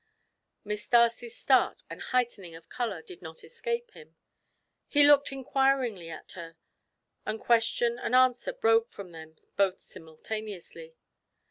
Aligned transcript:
Miss 0.63 0.89
Darcy's 0.89 1.37
start 1.37 1.83
and 1.87 2.01
heightening 2.01 2.55
of 2.55 2.69
colour 2.69 3.03
did 3.03 3.21
not 3.21 3.43
escape 3.43 3.91
him; 3.91 4.15
he 4.87 5.05
looked 5.05 5.31
inquiringly 5.31 6.09
at 6.09 6.31
her, 6.31 6.57
and 7.23 7.39
question 7.39 7.99
and 7.99 8.15
answer 8.15 8.51
broke 8.51 8.89
from 8.89 9.11
them 9.11 9.35
both 9.57 9.83
simultaneously. 9.83 10.95